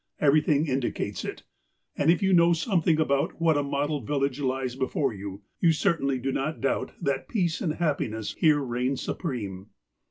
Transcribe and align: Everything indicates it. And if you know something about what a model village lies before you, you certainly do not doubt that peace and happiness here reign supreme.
Everything 0.19 0.65
indicates 0.65 1.23
it. 1.23 1.43
And 1.95 2.09
if 2.09 2.23
you 2.23 2.33
know 2.33 2.53
something 2.53 2.99
about 2.99 3.39
what 3.39 3.55
a 3.55 3.61
model 3.61 4.01
village 4.03 4.39
lies 4.41 4.75
before 4.75 5.13
you, 5.13 5.43
you 5.59 5.71
certainly 5.71 6.17
do 6.17 6.31
not 6.31 6.59
doubt 6.59 6.93
that 6.99 7.29
peace 7.29 7.61
and 7.61 7.75
happiness 7.75 8.33
here 8.39 8.61
reign 8.61 8.97
supreme. 8.97 9.67